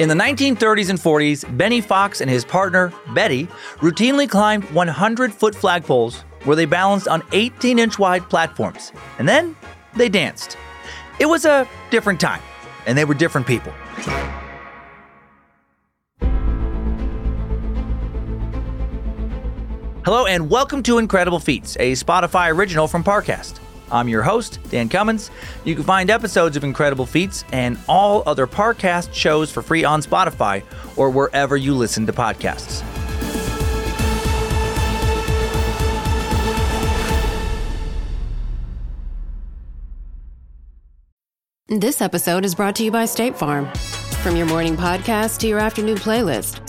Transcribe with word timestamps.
In 0.00 0.08
the 0.08 0.14
1930s 0.14 0.88
and 0.88 0.98
40s, 0.98 1.56
Benny 1.58 1.82
Fox 1.82 2.22
and 2.22 2.30
his 2.30 2.46
partner, 2.46 2.90
Betty, 3.14 3.44
routinely 3.76 4.28
climbed 4.28 4.64
100 4.70 5.34
foot 5.34 5.54
flagpoles 5.54 6.22
where 6.44 6.56
they 6.56 6.64
balanced 6.64 7.08
on 7.08 7.22
18 7.32 7.78
inch 7.78 7.98
wide 7.98 8.28
platforms. 8.30 8.90
And 9.18 9.28
then 9.28 9.54
they 9.94 10.08
danced. 10.08 10.56
It 11.20 11.26
was 11.26 11.44
a 11.44 11.68
different 11.90 12.18
time, 12.18 12.40
and 12.86 12.96
they 12.96 13.04
were 13.04 13.12
different 13.12 13.46
people. 13.46 13.70
Hello, 20.06 20.24
and 20.24 20.48
welcome 20.48 20.82
to 20.84 20.96
Incredible 20.96 21.38
Feats, 21.38 21.76
a 21.78 21.92
Spotify 21.92 22.50
original 22.50 22.88
from 22.88 23.04
Parcast. 23.04 23.60
I'm 23.92 24.08
your 24.08 24.22
host, 24.22 24.58
Dan 24.70 24.88
Cummins. 24.88 25.30
You 25.64 25.74
can 25.74 25.84
find 25.84 26.10
episodes 26.10 26.56
of 26.56 26.64
Incredible 26.64 27.06
Feats 27.06 27.44
and 27.52 27.78
all 27.88 28.22
other 28.26 28.46
Parcast 28.46 29.12
shows 29.12 29.52
for 29.52 29.62
free 29.62 29.84
on 29.84 30.02
Spotify 30.02 30.62
or 30.96 31.10
wherever 31.10 31.56
you 31.56 31.74
listen 31.74 32.06
to 32.06 32.12
podcasts. 32.12 32.82
This 41.68 42.02
episode 42.02 42.44
is 42.44 42.54
brought 42.54 42.76
to 42.76 42.84
you 42.84 42.90
by 42.90 43.06
State 43.06 43.34
Farm. 43.34 43.66
From 44.22 44.36
your 44.36 44.46
morning 44.46 44.76
podcast 44.76 45.38
to 45.38 45.48
your 45.48 45.58
afternoon 45.58 45.96
playlist, 45.96 46.68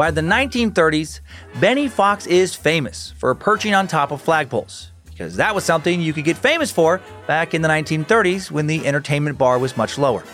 By 0.00 0.10
the 0.10 0.22
1930s, 0.22 1.20
Benny 1.60 1.86
Fox 1.86 2.26
is 2.26 2.54
famous 2.54 3.12
for 3.18 3.34
perching 3.34 3.74
on 3.74 3.86
top 3.86 4.12
of 4.12 4.24
flagpoles, 4.24 4.86
because 5.04 5.36
that 5.36 5.54
was 5.54 5.62
something 5.62 6.00
you 6.00 6.14
could 6.14 6.24
get 6.24 6.38
famous 6.38 6.70
for 6.70 7.02
back 7.26 7.52
in 7.52 7.60
the 7.60 7.68
1930s 7.68 8.50
when 8.50 8.66
the 8.66 8.86
entertainment 8.86 9.36
bar 9.36 9.58
was 9.58 9.76
much 9.76 9.98
lower. 9.98 10.24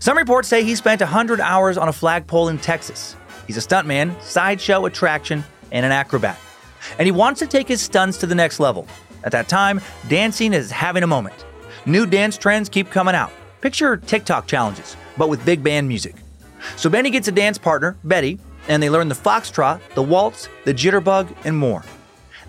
Some 0.00 0.18
reports 0.18 0.48
say 0.48 0.64
he 0.64 0.74
spent 0.74 1.02
100 1.02 1.38
hours 1.38 1.78
on 1.78 1.86
a 1.86 1.92
flagpole 1.92 2.48
in 2.48 2.58
Texas. 2.58 3.14
He's 3.46 3.56
a 3.56 3.60
stuntman, 3.60 4.20
sideshow 4.20 4.86
attraction, 4.86 5.44
and 5.70 5.86
an 5.86 5.92
acrobat. 5.92 6.36
And 6.98 7.06
he 7.06 7.12
wants 7.12 7.38
to 7.38 7.46
take 7.46 7.68
his 7.68 7.80
stunts 7.80 8.18
to 8.18 8.26
the 8.26 8.34
next 8.34 8.58
level. 8.58 8.88
At 9.22 9.30
that 9.30 9.48
time, 9.48 9.80
dancing 10.08 10.52
is 10.52 10.68
having 10.72 11.04
a 11.04 11.06
moment. 11.06 11.44
New 11.86 12.06
dance 12.06 12.36
trends 12.36 12.68
keep 12.68 12.90
coming 12.90 13.14
out. 13.14 13.30
Picture 13.60 13.98
TikTok 13.98 14.48
challenges, 14.48 14.96
but 15.16 15.28
with 15.28 15.44
big 15.44 15.62
band 15.62 15.86
music. 15.86 16.16
So 16.74 16.90
Benny 16.90 17.10
gets 17.10 17.28
a 17.28 17.32
dance 17.32 17.56
partner, 17.56 17.96
Betty, 18.02 18.40
and 18.68 18.82
they 18.82 18.90
learn 18.90 19.08
the 19.08 19.14
foxtrot, 19.14 19.80
the 19.94 20.02
waltz, 20.02 20.48
the 20.64 20.74
jitterbug, 20.74 21.34
and 21.44 21.56
more. 21.56 21.84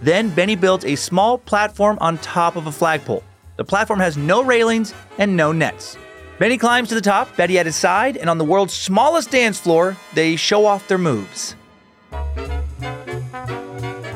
Then 0.02 0.30
Benny 0.30 0.56
builds 0.56 0.86
a 0.86 0.96
small 0.96 1.38
platform 1.38 1.98
on 2.02 2.18
top 2.20 2.56
of 2.56 2.68
a 2.68 2.72
flagpole. 2.72 3.24
The 3.56 3.64
platform 3.66 4.00
has 4.00 4.18
no 4.18 4.44
railings 4.44 4.94
and 5.18 5.36
no 5.36 5.52
nets. 5.52 5.98
Benny 6.38 6.58
climbs 6.58 6.90
to 6.90 6.96
the 6.96 7.02
top, 7.02 7.36
Betty 7.36 7.58
at 7.58 7.66
his 7.66 7.76
side, 7.76 8.16
and 8.16 8.30
on 8.30 8.38
the 8.38 8.46
world's 8.46 8.74
smallest 8.74 9.32
dance 9.32 9.60
floor, 9.60 9.98
they 10.14 10.36
show 10.36 10.68
off 10.68 10.88
their 10.88 11.00
moves. 11.00 11.56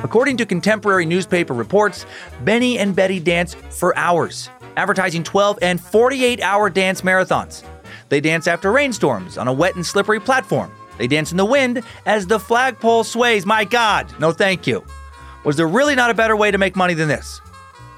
According 0.04 0.38
to 0.38 0.46
contemporary 0.46 1.06
newspaper 1.06 1.54
reports, 1.54 2.06
Benny 2.44 2.78
and 2.78 2.96
Betty 2.96 3.20
dance 3.20 3.56
for 3.72 3.98
hours, 3.98 4.50
advertising 4.78 5.24
12 5.24 5.60
and 5.64 5.82
48 5.82 6.42
hour 6.42 6.70
dance 6.70 7.02
marathons. 7.02 7.64
They 8.10 8.20
dance 8.20 8.46
after 8.46 8.72
rainstorms 8.72 9.38
on 9.38 9.48
a 9.48 9.54
wet 9.54 9.76
and 9.76 9.86
slippery 9.86 10.20
platform. 10.20 10.72
They 11.02 11.08
dance 11.08 11.32
in 11.32 11.38
the 11.38 11.46
wind 11.46 11.82
as 12.06 12.28
the 12.28 12.40
flagpole 12.40 13.04
sways. 13.04 13.44
My 13.44 13.66
God, 13.66 14.14
no 14.20 14.32
thank 14.32 14.68
you. 14.68 14.86
Was 15.44 15.58
there 15.58 15.68
really 15.68 15.96
not 15.96 16.12
a 16.12 16.14
better 16.14 16.36
way 16.36 16.52
to 16.52 16.60
make 16.60 16.76
money 16.76 16.94
than 16.94 17.08
this? 17.08 17.42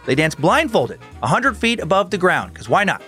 They 0.06 0.16
dance 0.16 0.36
blindfolded, 0.36 1.02
100 1.20 1.58
feet 1.58 1.82
above 1.82 2.12
the 2.12 2.18
ground, 2.18 2.54
because 2.54 2.70
why 2.70 2.86
not? 2.86 3.02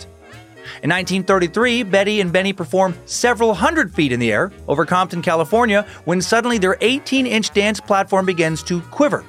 In 0.84 0.90
1933, 0.90 1.84
Betty 1.84 2.20
and 2.20 2.34
Benny 2.34 2.52
perform 2.52 2.94
several 3.06 3.54
hundred 3.54 3.96
feet 3.96 4.12
in 4.12 4.20
the 4.20 4.34
air 4.34 4.52
over 4.68 4.86
Compton, 4.86 5.22
California, 5.22 5.88
when 6.04 6.22
suddenly 6.22 6.58
their 6.58 6.76
18 6.82 7.26
inch 7.26 7.54
dance 7.54 7.80
platform 7.80 8.26
begins 8.26 8.64
to 8.64 8.82
quiver. 8.82 9.24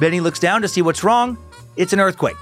Benny 0.00 0.18
looks 0.18 0.40
down 0.40 0.60
to 0.62 0.66
see 0.66 0.82
what's 0.82 1.04
wrong. 1.04 1.38
It's 1.76 1.92
an 1.92 2.00
earthquake. 2.00 2.34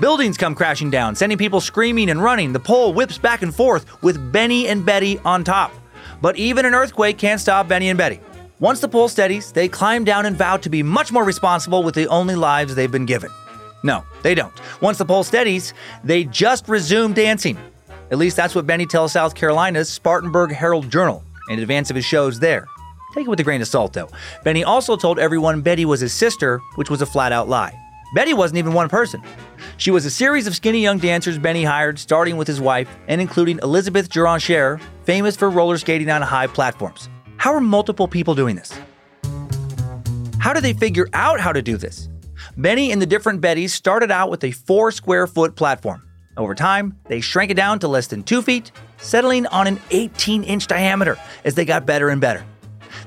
Buildings 0.00 0.38
come 0.38 0.54
crashing 0.54 0.88
down, 0.88 1.14
sending 1.14 1.36
people 1.36 1.60
screaming 1.60 2.08
and 2.08 2.22
running. 2.22 2.54
The 2.54 2.60
pole 2.60 2.94
whips 2.94 3.18
back 3.18 3.42
and 3.42 3.54
forth 3.54 4.02
with 4.02 4.32
Benny 4.32 4.68
and 4.68 4.86
Betty 4.86 5.18
on 5.26 5.44
top. 5.44 5.74
But 6.22 6.36
even 6.36 6.64
an 6.64 6.72
earthquake 6.72 7.18
can't 7.18 7.40
stop 7.40 7.68
Benny 7.68 7.88
and 7.90 7.98
Betty. 7.98 8.20
Once 8.60 8.78
the 8.78 8.86
pole 8.86 9.08
steadies, 9.08 9.50
they 9.50 9.66
climb 9.68 10.04
down 10.04 10.24
and 10.24 10.36
vow 10.36 10.56
to 10.56 10.70
be 10.70 10.84
much 10.84 11.10
more 11.10 11.24
responsible 11.24 11.82
with 11.82 11.96
the 11.96 12.06
only 12.06 12.36
lives 12.36 12.76
they've 12.76 12.92
been 12.92 13.06
given. 13.06 13.28
No, 13.82 14.04
they 14.22 14.36
don't. 14.36 14.52
Once 14.80 14.98
the 14.98 15.04
pole 15.04 15.24
steadies, 15.24 15.74
they 16.04 16.22
just 16.22 16.68
resume 16.68 17.12
dancing. 17.12 17.58
At 18.12 18.18
least 18.18 18.36
that's 18.36 18.54
what 18.54 18.68
Benny 18.68 18.86
tells 18.86 19.10
South 19.12 19.34
Carolina's 19.34 19.88
Spartanburg 19.88 20.52
Herald 20.52 20.88
Journal 20.88 21.24
in 21.50 21.58
advance 21.58 21.90
of 21.90 21.96
his 21.96 22.04
shows 22.04 22.38
there. 22.38 22.66
Take 23.14 23.26
it 23.26 23.28
with 23.28 23.40
a 23.40 23.42
grain 23.42 23.60
of 23.60 23.66
salt, 23.66 23.92
though. 23.92 24.08
Benny 24.44 24.62
also 24.62 24.96
told 24.96 25.18
everyone 25.18 25.60
Betty 25.60 25.84
was 25.84 25.98
his 25.98 26.12
sister, 26.12 26.60
which 26.76 26.88
was 26.88 27.02
a 27.02 27.06
flat 27.06 27.32
out 27.32 27.48
lie. 27.48 27.76
Betty 28.12 28.34
wasn't 28.34 28.58
even 28.58 28.74
one 28.74 28.88
person. 28.90 29.22
She 29.78 29.90
was 29.90 30.04
a 30.04 30.10
series 30.10 30.46
of 30.46 30.54
skinny 30.54 30.80
young 30.80 30.98
dancers 30.98 31.38
Benny 31.38 31.64
hired, 31.64 31.98
starting 31.98 32.36
with 32.36 32.46
his 32.46 32.60
wife 32.60 32.88
and 33.08 33.20
including 33.20 33.58
Elizabeth 33.62 34.10
Durancher, 34.10 34.80
famous 35.04 35.34
for 35.34 35.48
roller 35.48 35.78
skating 35.78 36.10
on 36.10 36.20
high 36.20 36.46
platforms. 36.46 37.08
How 37.38 37.54
are 37.54 37.60
multiple 37.60 38.06
people 38.06 38.34
doing 38.34 38.54
this? 38.54 38.78
How 40.38 40.52
do 40.52 40.60
they 40.60 40.74
figure 40.74 41.08
out 41.14 41.40
how 41.40 41.52
to 41.52 41.62
do 41.62 41.76
this? 41.76 42.10
Benny 42.56 42.92
and 42.92 43.00
the 43.00 43.06
different 43.06 43.40
Bettys 43.40 43.70
started 43.70 44.10
out 44.10 44.30
with 44.30 44.44
a 44.44 44.50
four 44.50 44.90
square 44.90 45.26
foot 45.26 45.56
platform. 45.56 46.06
Over 46.36 46.54
time, 46.54 46.98
they 47.06 47.20
shrank 47.20 47.50
it 47.50 47.54
down 47.54 47.78
to 47.78 47.88
less 47.88 48.08
than 48.08 48.22
two 48.22 48.42
feet, 48.42 48.72
settling 48.98 49.46
on 49.46 49.66
an 49.66 49.80
18 49.90 50.44
inch 50.44 50.66
diameter 50.66 51.18
as 51.44 51.54
they 51.54 51.64
got 51.64 51.86
better 51.86 52.10
and 52.10 52.20
better. 52.20 52.44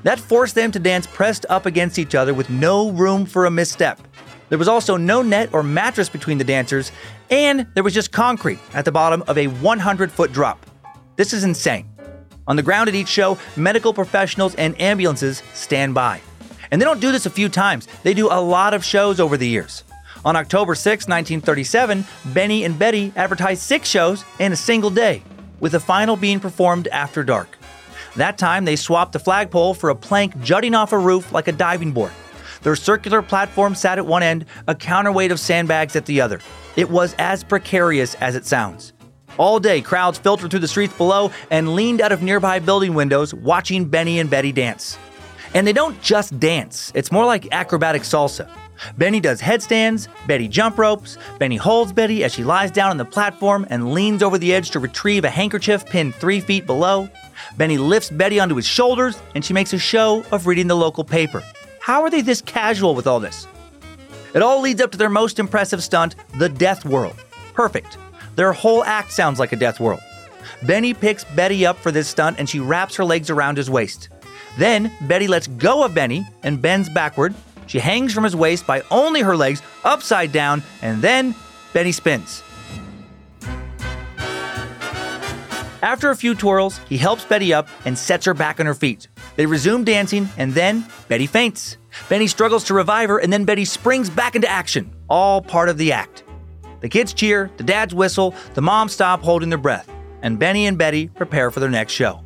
That 0.02 0.18
forced 0.18 0.54
them 0.54 0.72
to 0.72 0.78
dance 0.78 1.06
pressed 1.06 1.46
up 1.48 1.66
against 1.66 1.98
each 1.98 2.14
other 2.14 2.34
with 2.34 2.50
no 2.50 2.90
room 2.90 3.24
for 3.24 3.46
a 3.46 3.50
misstep. 3.50 4.00
There 4.48 4.58
was 4.58 4.68
also 4.68 4.96
no 4.96 5.22
net 5.22 5.50
or 5.52 5.62
mattress 5.62 6.08
between 6.08 6.38
the 6.38 6.44
dancers, 6.44 6.92
and 7.30 7.66
there 7.74 7.82
was 7.82 7.94
just 7.94 8.12
concrete 8.12 8.58
at 8.74 8.84
the 8.84 8.92
bottom 8.92 9.22
of 9.26 9.38
a 9.38 9.48
100 9.48 10.12
foot 10.12 10.32
drop. 10.32 10.64
This 11.16 11.32
is 11.32 11.44
insane. 11.44 11.88
On 12.46 12.54
the 12.54 12.62
ground 12.62 12.88
at 12.88 12.94
each 12.94 13.08
show, 13.08 13.38
medical 13.56 13.92
professionals 13.92 14.54
and 14.54 14.80
ambulances 14.80 15.42
stand 15.52 15.94
by. 15.94 16.20
And 16.70 16.80
they 16.80 16.84
don't 16.84 17.00
do 17.00 17.10
this 17.10 17.26
a 17.26 17.30
few 17.30 17.48
times, 17.48 17.88
they 18.02 18.14
do 18.14 18.28
a 18.28 18.40
lot 18.40 18.74
of 18.74 18.84
shows 18.84 19.18
over 19.18 19.36
the 19.36 19.48
years. 19.48 19.82
On 20.24 20.34
October 20.36 20.74
6, 20.74 21.06
1937, 21.06 22.04
Benny 22.26 22.64
and 22.64 22.78
Betty 22.78 23.12
advertised 23.14 23.62
six 23.62 23.88
shows 23.88 24.24
in 24.40 24.52
a 24.52 24.56
single 24.56 24.90
day, 24.90 25.22
with 25.60 25.72
the 25.72 25.80
final 25.80 26.16
being 26.16 26.40
performed 26.40 26.88
after 26.88 27.22
dark. 27.22 27.56
That 28.16 28.38
time, 28.38 28.64
they 28.64 28.76
swapped 28.76 29.12
the 29.12 29.18
flagpole 29.18 29.74
for 29.74 29.90
a 29.90 29.94
plank 29.94 30.40
jutting 30.40 30.74
off 30.74 30.92
a 30.92 30.98
roof 30.98 31.32
like 31.32 31.48
a 31.48 31.52
diving 31.52 31.92
board. 31.92 32.12
Their 32.66 32.74
circular 32.74 33.22
platform 33.22 33.76
sat 33.76 33.96
at 33.96 34.06
one 34.06 34.24
end, 34.24 34.44
a 34.66 34.74
counterweight 34.74 35.30
of 35.30 35.38
sandbags 35.38 35.94
at 35.94 36.04
the 36.06 36.20
other. 36.20 36.40
It 36.74 36.90
was 36.90 37.14
as 37.16 37.44
precarious 37.44 38.16
as 38.16 38.34
it 38.34 38.44
sounds. 38.44 38.92
All 39.38 39.60
day, 39.60 39.80
crowds 39.80 40.18
filtered 40.18 40.50
through 40.50 40.58
the 40.58 40.66
streets 40.66 40.92
below 40.94 41.30
and 41.52 41.76
leaned 41.76 42.00
out 42.00 42.10
of 42.10 42.24
nearby 42.24 42.58
building 42.58 42.94
windows 42.94 43.32
watching 43.32 43.84
Benny 43.84 44.18
and 44.18 44.28
Betty 44.28 44.50
dance. 44.50 44.98
And 45.54 45.64
they 45.64 45.72
don't 45.72 46.02
just 46.02 46.40
dance, 46.40 46.90
it's 46.96 47.12
more 47.12 47.24
like 47.24 47.46
acrobatic 47.52 48.02
salsa. 48.02 48.50
Benny 48.98 49.20
does 49.20 49.40
headstands, 49.40 50.08
Betty 50.26 50.48
jump 50.48 50.76
ropes, 50.76 51.18
Benny 51.38 51.54
holds 51.54 51.92
Betty 51.92 52.24
as 52.24 52.34
she 52.34 52.42
lies 52.42 52.72
down 52.72 52.90
on 52.90 52.96
the 52.96 53.04
platform 53.04 53.64
and 53.70 53.94
leans 53.94 54.24
over 54.24 54.38
the 54.38 54.52
edge 54.52 54.72
to 54.72 54.80
retrieve 54.80 55.24
a 55.24 55.30
handkerchief 55.30 55.86
pinned 55.86 56.16
three 56.16 56.40
feet 56.40 56.66
below. 56.66 57.08
Benny 57.56 57.78
lifts 57.78 58.10
Betty 58.10 58.40
onto 58.40 58.56
his 58.56 58.66
shoulders 58.66 59.22
and 59.36 59.44
she 59.44 59.54
makes 59.54 59.72
a 59.72 59.78
show 59.78 60.24
of 60.32 60.48
reading 60.48 60.66
the 60.66 60.74
local 60.74 61.04
paper. 61.04 61.44
How 61.86 62.02
are 62.02 62.10
they 62.10 62.20
this 62.20 62.42
casual 62.42 62.96
with 62.96 63.06
all 63.06 63.20
this? 63.20 63.46
It 64.34 64.42
all 64.42 64.60
leads 64.60 64.80
up 64.80 64.90
to 64.90 64.98
their 64.98 65.08
most 65.08 65.38
impressive 65.38 65.84
stunt, 65.84 66.16
the 66.36 66.48
Death 66.48 66.84
Whirl. 66.84 67.14
Perfect. 67.54 67.96
Their 68.34 68.52
whole 68.52 68.82
act 68.82 69.12
sounds 69.12 69.38
like 69.38 69.52
a 69.52 69.56
death 69.56 69.78
whirl. 69.78 70.00
Benny 70.64 70.94
picks 70.94 71.22
Betty 71.22 71.64
up 71.64 71.78
for 71.78 71.92
this 71.92 72.08
stunt 72.08 72.40
and 72.40 72.48
she 72.48 72.58
wraps 72.58 72.96
her 72.96 73.04
legs 73.04 73.30
around 73.30 73.56
his 73.56 73.70
waist. 73.70 74.08
Then 74.58 74.90
Betty 75.02 75.28
lets 75.28 75.46
go 75.46 75.84
of 75.84 75.94
Benny 75.94 76.26
and 76.42 76.60
bends 76.60 76.88
backward. 76.88 77.36
She 77.68 77.78
hangs 77.78 78.12
from 78.12 78.24
his 78.24 78.34
waist 78.34 78.66
by 78.66 78.82
only 78.90 79.20
her 79.20 79.36
legs 79.36 79.62
upside 79.84 80.32
down, 80.32 80.64
and 80.82 81.00
then 81.00 81.36
Benny 81.72 81.92
spins. 81.92 82.42
After 85.82 86.10
a 86.10 86.16
few 86.16 86.34
twirls, 86.34 86.80
he 86.88 86.96
helps 86.96 87.24
Betty 87.24 87.54
up 87.54 87.68
and 87.84 87.96
sets 87.96 88.24
her 88.24 88.34
back 88.34 88.58
on 88.58 88.66
her 88.66 88.74
feet. 88.74 89.06
They 89.36 89.46
resume 89.46 89.84
dancing, 89.84 90.28
and 90.36 90.52
then 90.52 90.86
Betty 91.08 91.26
faints. 91.26 91.76
Benny 92.08 92.26
struggles 92.26 92.64
to 92.64 92.74
revive 92.74 93.08
her, 93.08 93.18
and 93.18 93.32
then 93.32 93.44
Betty 93.44 93.64
springs 93.64 94.10
back 94.10 94.34
into 94.34 94.48
action, 94.48 94.90
all 95.08 95.40
part 95.40 95.68
of 95.68 95.78
the 95.78 95.92
act. 95.92 96.24
The 96.80 96.88
kids 96.88 97.12
cheer, 97.12 97.50
the 97.56 97.64
dads 97.64 97.94
whistle, 97.94 98.34
the 98.54 98.62
moms 98.62 98.92
stop 98.92 99.22
holding 99.22 99.48
their 99.48 99.58
breath, 99.58 99.90
and 100.22 100.38
Benny 100.38 100.66
and 100.66 100.76
Betty 100.76 101.08
prepare 101.08 101.50
for 101.50 101.60
their 101.60 101.70
next 101.70 101.92
show. 101.92 102.22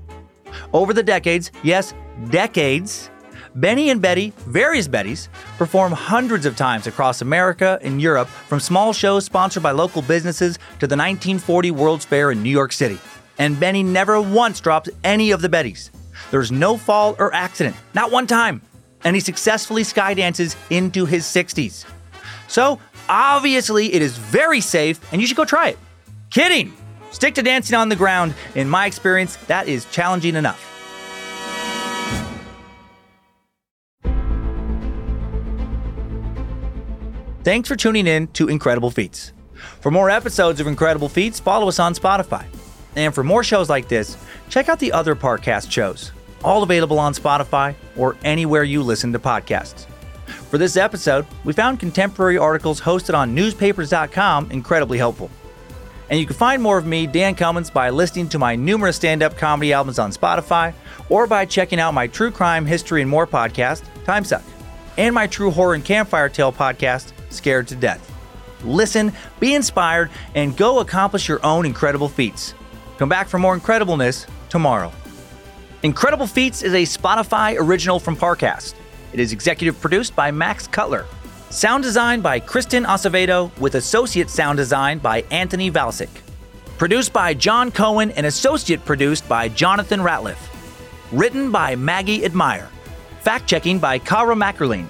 Over 0.72 0.92
the 0.92 1.02
decades, 1.02 1.50
yes, 1.62 1.94
decades, 2.30 3.10
Benny 3.56 3.90
and 3.90 4.00
Betty, 4.00 4.32
various 4.46 4.86
Bettys, 4.86 5.28
perform 5.58 5.92
hundreds 5.92 6.46
of 6.46 6.56
times 6.56 6.86
across 6.86 7.20
America 7.20 7.78
and 7.82 8.00
Europe, 8.00 8.28
from 8.28 8.60
small 8.60 8.92
shows 8.92 9.24
sponsored 9.24 9.62
by 9.62 9.72
local 9.72 10.02
businesses 10.02 10.56
to 10.78 10.86
the 10.86 10.96
1940 10.96 11.70
World's 11.72 12.04
Fair 12.04 12.30
in 12.30 12.42
New 12.42 12.50
York 12.50 12.72
City. 12.72 12.98
And 13.38 13.58
Benny 13.58 13.82
never 13.82 14.20
once 14.20 14.60
drops 14.60 14.88
any 15.02 15.30
of 15.32 15.42
the 15.42 15.48
Bettys. 15.48 15.90
There's 16.30 16.52
no 16.52 16.76
fall 16.76 17.16
or 17.18 17.34
accident, 17.34 17.76
not 17.94 18.10
one 18.10 18.26
time. 18.26 18.62
And 19.04 19.16
he 19.16 19.20
successfully 19.20 19.82
skydances 19.82 20.56
into 20.70 21.06
his 21.06 21.24
60s. 21.24 21.86
So, 22.48 22.78
obviously, 23.08 23.92
it 23.94 24.02
is 24.02 24.16
very 24.18 24.60
safe, 24.60 25.00
and 25.12 25.20
you 25.20 25.26
should 25.26 25.36
go 25.36 25.44
try 25.44 25.68
it. 25.68 25.78
Kidding! 26.30 26.72
Stick 27.10 27.34
to 27.34 27.42
dancing 27.42 27.76
on 27.76 27.88
the 27.88 27.96
ground. 27.96 28.34
In 28.54 28.68
my 28.68 28.86
experience, 28.86 29.36
that 29.46 29.68
is 29.68 29.84
challenging 29.86 30.36
enough. 30.36 30.66
Thanks 37.42 37.68
for 37.68 37.76
tuning 37.76 38.06
in 38.06 38.28
to 38.28 38.48
Incredible 38.48 38.90
Feats. 38.90 39.32
For 39.80 39.90
more 39.90 40.10
episodes 40.10 40.60
of 40.60 40.66
Incredible 40.66 41.08
Feats, 41.08 41.40
follow 41.40 41.68
us 41.68 41.78
on 41.78 41.94
Spotify. 41.94 42.44
And 42.96 43.14
for 43.14 43.22
more 43.22 43.44
shows 43.44 43.68
like 43.68 43.88
this, 43.88 44.16
check 44.48 44.68
out 44.68 44.78
the 44.78 44.92
other 44.92 45.14
Parcast 45.14 45.70
shows, 45.70 46.12
all 46.42 46.62
available 46.62 46.98
on 46.98 47.14
Spotify 47.14 47.74
or 47.96 48.16
anywhere 48.24 48.64
you 48.64 48.82
listen 48.82 49.12
to 49.12 49.18
podcasts. 49.18 49.86
For 50.50 50.58
this 50.58 50.76
episode, 50.76 51.26
we 51.44 51.52
found 51.52 51.78
contemporary 51.78 52.36
articles 52.36 52.80
hosted 52.80 53.16
on 53.16 53.34
newspapers.com 53.34 54.50
incredibly 54.50 54.98
helpful. 54.98 55.30
And 56.08 56.18
you 56.18 56.26
can 56.26 56.34
find 56.34 56.60
more 56.60 56.76
of 56.76 56.86
me, 56.86 57.06
Dan 57.06 57.36
Cummins, 57.36 57.70
by 57.70 57.90
listening 57.90 58.28
to 58.30 58.38
my 58.38 58.56
numerous 58.56 58.96
stand 58.96 59.22
up 59.22 59.36
comedy 59.38 59.72
albums 59.72 60.00
on 60.00 60.10
Spotify 60.10 60.74
or 61.08 61.28
by 61.28 61.44
checking 61.44 61.78
out 61.78 61.94
my 61.94 62.08
true 62.08 62.32
crime, 62.32 62.66
history, 62.66 63.00
and 63.00 63.08
more 63.08 63.28
podcast, 63.28 63.84
Timesuck, 64.04 64.42
and 64.98 65.14
my 65.14 65.28
true 65.28 65.52
horror 65.52 65.74
and 65.74 65.84
campfire 65.84 66.28
tale 66.28 66.52
podcast, 66.52 67.12
Scared 67.28 67.68
to 67.68 67.76
Death. 67.76 68.06
Listen, 68.64 69.12
be 69.38 69.54
inspired, 69.54 70.10
and 70.34 70.56
go 70.56 70.80
accomplish 70.80 71.28
your 71.28 71.44
own 71.46 71.64
incredible 71.64 72.08
feats. 72.08 72.54
Come 73.00 73.08
back 73.08 73.28
for 73.28 73.38
more 73.38 73.58
incredibleness 73.58 74.28
tomorrow. 74.50 74.92
Incredible 75.82 76.26
Feats 76.26 76.60
is 76.60 76.74
a 76.74 76.82
Spotify 76.82 77.56
original 77.58 77.98
from 77.98 78.14
Parcast. 78.14 78.74
It 79.14 79.20
is 79.20 79.32
executive 79.32 79.80
produced 79.80 80.14
by 80.14 80.30
Max 80.30 80.66
Cutler. 80.66 81.06
Sound 81.48 81.82
design 81.82 82.20
by 82.20 82.38
Kristen 82.38 82.84
Acevedo 82.84 83.58
with 83.58 83.76
associate 83.76 84.28
sound 84.28 84.58
design 84.58 84.98
by 84.98 85.22
Anthony 85.30 85.70
Valsic. 85.70 86.10
Produced 86.76 87.10
by 87.10 87.32
John 87.32 87.70
Cohen 87.70 88.10
and 88.10 88.26
associate 88.26 88.84
produced 88.84 89.26
by 89.26 89.48
Jonathan 89.48 90.00
Ratliff. 90.00 90.36
Written 91.10 91.50
by 91.50 91.76
Maggie 91.76 92.26
Admire. 92.26 92.68
Fact 93.22 93.46
checking 93.46 93.78
by 93.78 93.98
Kara 93.98 94.34
Mackerlin. 94.34 94.84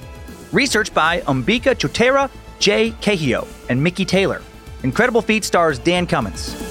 Research 0.51 0.93
by 0.93 1.21
Umbika 1.29 1.77
Chotera, 1.77 2.29
Jay 2.59 2.91
Cahio, 2.91 3.47
and 3.69 3.81
Mickey 3.81 4.05
Taylor. 4.05 4.43
Incredible 4.83 5.23
Feat 5.23 5.45
stars 5.45 5.79
Dan 5.79 6.09
Cummins. 6.09 6.70